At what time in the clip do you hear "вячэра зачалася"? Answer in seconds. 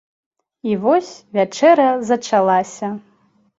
1.37-2.93